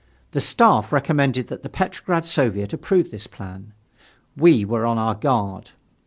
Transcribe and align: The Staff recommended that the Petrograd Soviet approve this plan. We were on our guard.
The 0.31 0.41
Staff 0.41 0.91
recommended 0.91 1.47
that 1.49 1.61
the 1.61 1.69
Petrograd 1.69 2.25
Soviet 2.25 2.73
approve 2.73 3.11
this 3.11 3.27
plan. 3.27 3.71
We 4.35 4.65
were 4.65 4.83
on 4.83 4.97
our 4.97 5.13
guard. 5.13 5.73